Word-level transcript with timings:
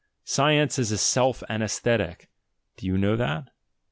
Science 0.25 0.79
as 0.79 0.91
a 0.91 0.97
self 0.97 1.43
anaesthetic: 1.47 2.27
do 2.75 2.87
you 2.87 2.97
know 2.97 3.15
that? 3.15 3.49